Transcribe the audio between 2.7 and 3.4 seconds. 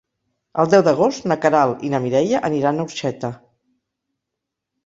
a Orxeta.